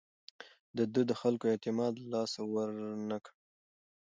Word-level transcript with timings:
ده 0.95 1.03
د 1.09 1.11
خلکو 1.21 1.45
اعتماد 1.51 1.93
له 2.01 2.07
لاسه 2.13 2.41
ورنه 2.53 3.17
کړ. 3.25 3.33